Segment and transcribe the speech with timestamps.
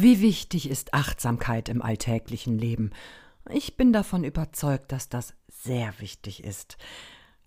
[0.00, 2.90] Wie wichtig ist Achtsamkeit im alltäglichen Leben?
[3.50, 6.78] Ich bin davon überzeugt, dass das sehr wichtig ist.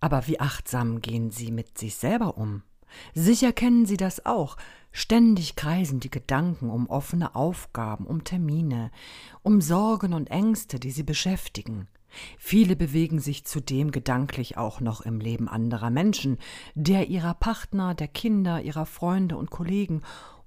[0.02, 2.64] Aber wie achtsam gehen Sie mit sich selber um?
[3.14, 4.58] Sicher kennen Sie das auch.
[4.92, 8.92] Ständig kreisen die Gedanken um offene Aufgaben, um Termine,
[9.44, 11.88] um Sorgen und Ängste, die sie beschäftigen.
[12.38, 16.38] Viele bewegen sich zudem gedanklich auch noch im Leben anderer Menschen,
[16.76, 20.02] der ihrer Partner, der Kinder, ihrer Freunde und Kollegen,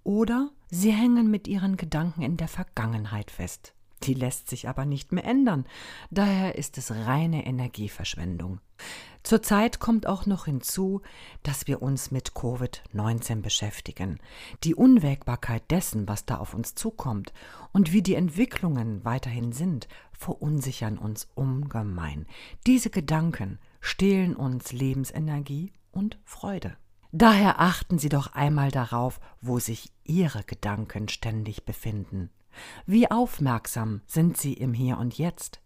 [0.05, 3.75] oder sie hängen mit ihren Gedanken in der Vergangenheit fest.
[4.05, 5.65] Die lässt sich aber nicht mehr ändern,
[6.11, 8.61] daher ist es reine Energieverschwendung.
[9.23, 11.01] Zurzeit kommt auch noch hinzu,
[11.43, 14.19] dass wir uns mit Covid-19 beschäftigen,
[14.63, 17.33] die Unwägbarkeit dessen, was da auf uns zukommt
[17.73, 22.27] und wie die Entwicklungen weiterhin sind, verunsichern uns ungemein.
[22.67, 26.77] Diese Gedanken stehlen uns Lebensenergie und Freude.
[27.17, 32.29] Daher achten Sie doch einmal darauf, wo sich Ihre Gedanken ständig befinden.
[32.87, 35.61] Wie aufmerksam sind Sie im Hier und Jetzt?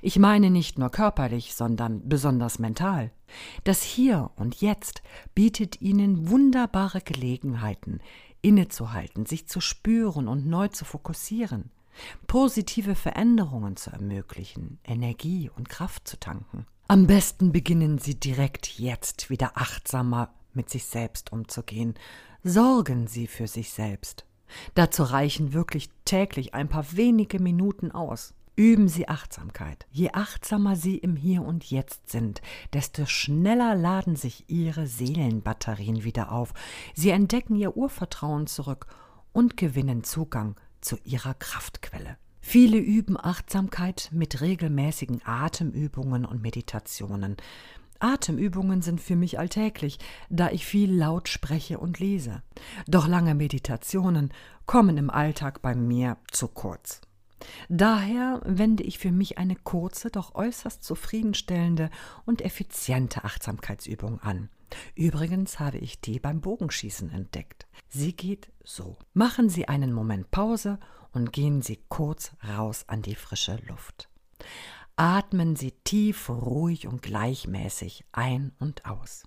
[0.00, 3.10] Ich meine nicht nur körperlich, sondern besonders mental.
[3.64, 5.02] Das Hier und Jetzt
[5.34, 8.00] bietet Ihnen wunderbare Gelegenheiten,
[8.40, 11.70] innezuhalten, sich zu spüren und neu zu fokussieren,
[12.26, 16.64] positive Veränderungen zu ermöglichen, Energie und Kraft zu tanken.
[16.88, 21.94] Am besten beginnen Sie direkt jetzt wieder achtsamer mit sich selbst umzugehen.
[22.42, 24.26] Sorgen Sie für sich selbst.
[24.74, 28.34] Dazu reichen wirklich täglich ein paar wenige Minuten aus.
[28.56, 29.86] Üben Sie Achtsamkeit.
[29.90, 32.40] Je achtsamer Sie im Hier und Jetzt sind,
[32.72, 36.54] desto schneller laden sich Ihre Seelenbatterien wieder auf.
[36.94, 38.86] Sie entdecken Ihr Urvertrauen zurück
[39.32, 42.16] und gewinnen Zugang zu Ihrer Kraftquelle.
[42.40, 47.36] Viele üben Achtsamkeit mit regelmäßigen Atemübungen und Meditationen.
[48.04, 52.42] Atemübungen sind für mich alltäglich, da ich viel laut spreche und lese.
[52.86, 54.30] Doch lange Meditationen
[54.66, 57.00] kommen im Alltag bei mir zu kurz.
[57.70, 61.88] Daher wende ich für mich eine kurze, doch äußerst zufriedenstellende
[62.26, 64.50] und effiziente Achtsamkeitsübung an.
[64.94, 67.66] Übrigens habe ich die beim Bogenschießen entdeckt.
[67.88, 68.98] Sie geht so.
[69.14, 70.78] Machen Sie einen Moment Pause
[71.12, 74.08] und gehen Sie kurz raus an die frische Luft.
[74.96, 79.24] Atmen Sie tief, ruhig und gleichmäßig ein und aus.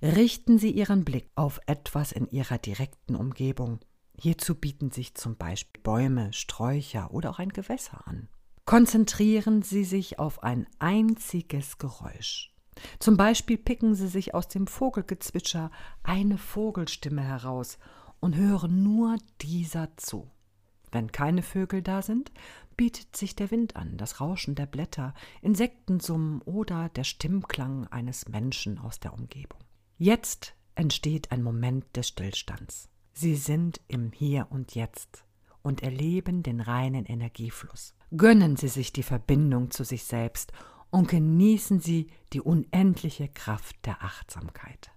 [0.00, 3.80] Richten Sie Ihren Blick auf etwas in Ihrer direkten Umgebung.
[4.18, 8.28] Hierzu bieten sich zum Beispiel Bäume, Sträucher oder auch ein Gewässer an.
[8.64, 12.54] Konzentrieren Sie sich auf ein einziges Geräusch.
[12.98, 15.70] Zum Beispiel picken Sie sich aus dem Vogelgezwitscher
[16.02, 17.78] eine Vogelstimme heraus
[18.20, 20.30] und hören nur dieser zu.
[20.90, 22.30] Wenn keine Vögel da sind,
[22.82, 28.76] bietet sich der Wind an, das Rauschen der Blätter, Insektensummen oder der Stimmklang eines Menschen
[28.76, 29.60] aus der Umgebung.
[29.98, 32.88] Jetzt entsteht ein Moment des Stillstands.
[33.12, 35.24] Sie sind im Hier und Jetzt
[35.62, 37.94] und erleben den reinen Energiefluss.
[38.16, 40.52] Gönnen Sie sich die Verbindung zu sich selbst
[40.90, 44.90] und genießen Sie die unendliche Kraft der Achtsamkeit.